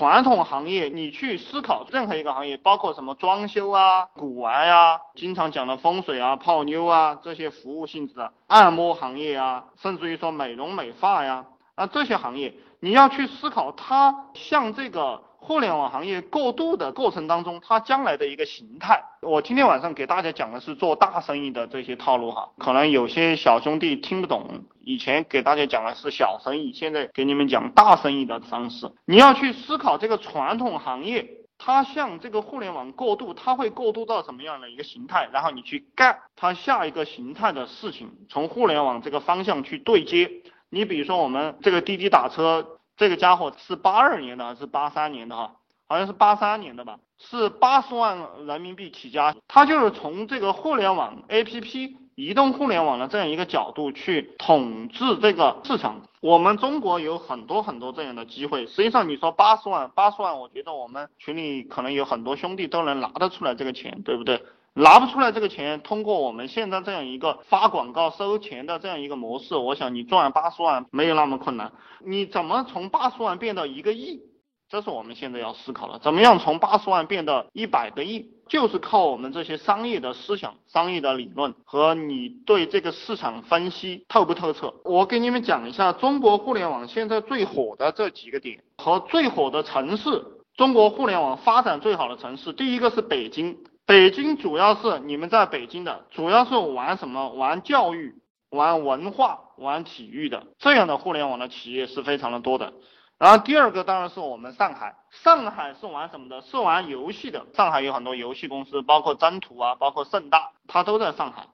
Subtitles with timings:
[0.00, 11.44] 传统行业，你去思考任何一个行业，包括什么装修啊、古玩呀、经常讲的风水啊、泡妞啊这些服务性质的按摩行业啊，甚至于说美容美发呀
[11.74, 15.20] 啊这些行业，你要去思考它像这个。
[15.42, 31.26] 互联网行业过渡的过程当中，它将来的一个形态，我今天晚上给大家讲的是做大生意的这些套路哈，可能有些小兄弟听不懂，以前给大家讲的是小生意，现在给你们讲大生意的方式，你要去思考这个传统行业，
[31.58, 40.30] 它向这个互联网过渡，它会过渡到什么样的一个形态，然后你去干它下一个形态的事情，从互联网这个方向去对接。
[40.68, 42.76] 你比如说我们这个滴滴打车。
[43.00, 45.52] 这个家伙是八二年的还是八三年的哈？
[45.88, 49.34] 好像是八三年的吧，是八十万人民币起家。
[49.48, 56.02] 他就是从这个互联网 APP、移动互联网的这样一个角度去统治这个市场。
[56.20, 58.66] 我们中国有很多很多这样的机会。
[58.66, 64.44] 实际上你说八十万，八十万，我觉得我们群里可能有很多兄弟都能拿得出来这个钱，对不对？
[64.74, 71.72] 拿不出来这个钱，通过我们现在这样一个发广告收钱的这样一个模式，我想你赚八十万没有那么困难。
[72.04, 74.20] 你怎么从八十万变到一个亿？
[74.68, 75.98] 这是我们现在要思考的。
[75.98, 78.30] 怎么样从八十万变到一百个亿？
[78.48, 84.74] 就是靠我们这些商业的思想、商业的理论和你对这个市场分析透不透彻。
[84.84, 90.24] 我给你们讲一下中国互联网现在最火的这几个点和最火的城市，
[90.56, 93.58] 中国互联网发展最好的城市，第一个是北京。
[93.90, 97.30] 北京主要是你们在北京的，主要是玩什么？
[97.30, 98.14] 玩教育、
[98.48, 102.72] 玩文化、玩体育的这样的互联网的企业是非常的多的。
[103.18, 106.40] 然后第二个当然是我们上海，上海是玩什么的？
[106.40, 107.46] 是玩游戏的。
[107.52, 111.48] 上海有很多游戏公司，包括征途啊，包括盛大，它都在上海。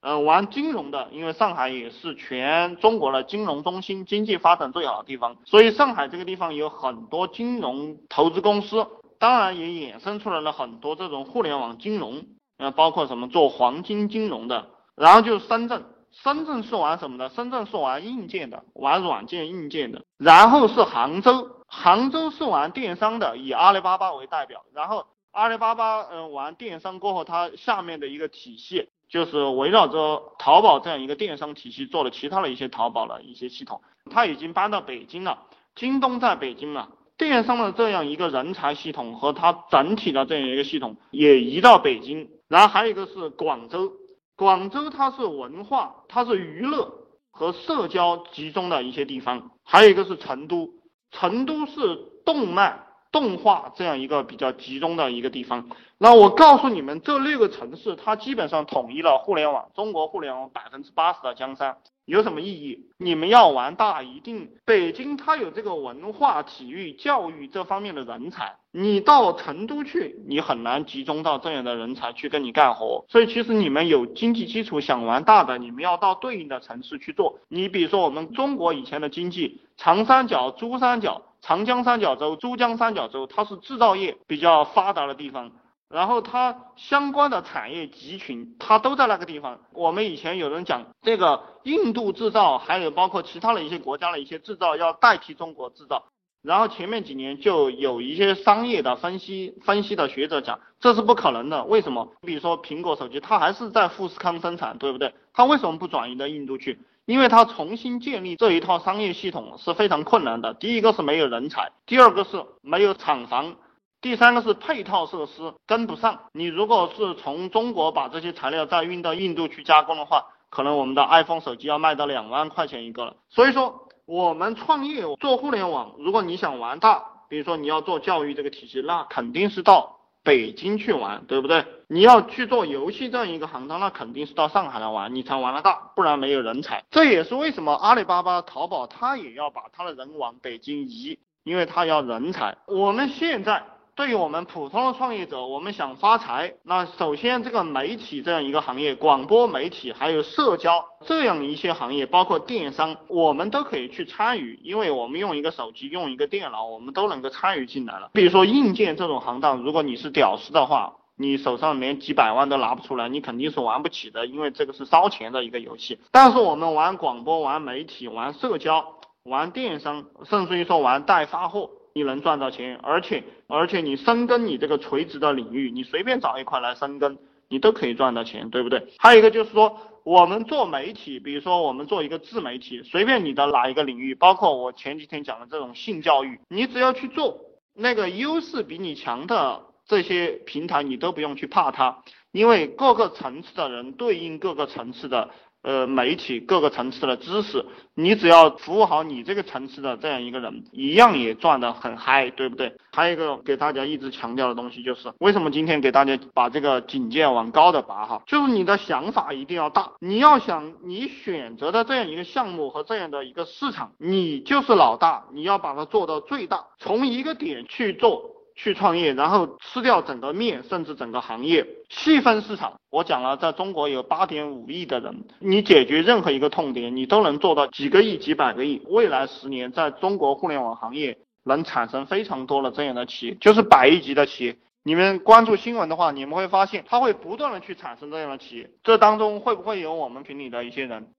[0.00, 8.86] 呃，玩金融的，因为上海也是全中国的金融中心，经济发展最好的地方，所以上海这个地方有很多金融投资公司。
[9.22, 12.26] 当然也衍生出来了很多这种互联网金融，
[12.58, 17.28] 呃，包括什么做黄金金融的，然后就是深圳，深圳是玩什么的？
[17.28, 20.02] 深圳是玩硬件的，玩软件硬件的。
[20.18, 24.64] 然后是杭州，杭州是玩电商的，以阿里巴巴为代表。
[24.74, 33.82] 然后阿里巴巴，嗯，玩电商过后，它下面的一个体系就是围绕着淘宝这样一个电商体系做了其他的一些淘宝的一些系统。
[34.10, 35.38] 它已经搬到北京了，
[35.76, 36.88] 京东在北京了。
[37.18, 43.92] 电商的这样一个人才系统和它整体的这样一个系统也移到北京，然后还有一个是广州，
[44.36, 46.92] 广州它是文化，它是娱乐
[47.30, 50.70] 和社交集中的一些地方，还有一个是成都，
[51.10, 55.68] 成都是动漫、动画这样一个比较集中的一个地方。
[55.98, 61.76] 那我告诉你们，这六个城市它基本上统一了互联网，中国互联网百分之八十的江山。
[62.04, 62.88] 有什么意义？
[62.98, 73.04] 你们要玩大，一定北京它有这个文化、体育、教育这方面的人才，你到成都去，你很难集中到这样的人才去跟你干活。
[73.08, 77.38] 所以其实你们有经济基础想玩大的，你们要到对应的城市去做。
[77.46, 85.50] 你比如说我们中国以前的经济，长三角、珠三角、长江三角洲、珠江三角洲，它是制造业比较发达的地方。
[85.90, 89.60] 然后它相关的产业集群，它都在那个地方。
[89.74, 96.04] 我们以前有人讲这个印度制造，还有包括其他的一些国家的一些制造要代替中国制造。
[96.42, 101.64] 然后前面几年就有一些商业的分析分析的学者讲，这是不可能的。
[101.64, 102.08] 为什么？
[102.22, 105.14] 比如说苹果手机，它还是在富士康生产，对不对？
[105.34, 106.80] 它为什么不转移到印度去？
[107.04, 110.54] 因为它重新建立这一套商业系统是非常困难的。
[110.54, 113.56] 第一个是没有人才，第二个是没有厂房。
[114.00, 123.14] 第三个是配套设施跟不上，你如果是从中国把这些材料再运到印度去加工的话，可能我们的 iPhone 手机要卖到两万块钱一个了。
[123.30, 131.64] 所以说，我们创业做互联网，如果你想玩大，比如说你要做教育这个体系，那肯定是到北京去玩，对不对？
[131.88, 136.84] 你要去做游戏这样一个行当，那肯定是到上海来玩，你才玩得大，不然没有人才。
[136.90, 142.56] 这也是为什么阿里巴巴、淘宝他也要把他的人往北京移，因为他要人才。
[142.66, 143.64] 我们现在。
[143.94, 158.08] 对于我们普通的创业者，我们想发财，那首先这个媒体这样一个行业，广播媒体还有社交这样一些行业，包括电商，我们都可以去参与，因为我们用一个手机，用一个电脑，我们都能够参与进来了。
[158.14, 165.98] 比如说硬件这种行当，如果你是屌丝的话，你手上连几百万都拿不出来，你肯定是玩不起的，因为这个是烧钱的一个游戏。
[166.10, 171.68] 但是我们玩广播、玩媒体、玩社交、玩电商，甚至于说玩代发货。
[171.94, 177.18] 你能赚到钱，而且而且你深耕你这个垂直的领域，你随便找一块来深耕，
[177.48, 178.86] 你都可以赚到钱，对不对？
[178.98, 187.38] 还有一个就是说，我们做媒体，比如说我们做一个自媒体，随便你的哪一个领域，包括我前几天讲的这种性教育，你只要去做，
[187.74, 195.30] 那个优势比你强的这些平台，你都不用去怕它，因为各个层次的人对应各个层次的。
[195.62, 197.64] 呃，媒体各个层次的知识，
[197.94, 202.74] 你只要服务好你这个层次的这样一个人，一样也赚得很嗨，对不对？
[202.90, 208.22] 还有一个给大家一直强调的东西就是，为什么今天给大家把这个警戒往高的拔哈？
[208.26, 218.41] 就是你的想法一定要大，你要想你选择的这样一个项目和这样的一个市场，你就是老大，你要把它做到最大，从一个点去做。
[218.62, 222.74] 去创业，然后吃掉整个面，甚至整个行业，细分市场。
[222.90, 228.80] 我讲了，在中国有八点五亿的人，你解决任何一个痛点，你都能做到几个亿、几百个亿。
[228.86, 234.56] 未来十年，在中国互联网行业能产生非常多的这样的企业，就是百亿级的企业。
[234.84, 238.70] 你们关注新闻的话，你们会发现它会不断的去产生这样的企业。
[238.84, 241.08] 这当中会不会有我们群里的一些人？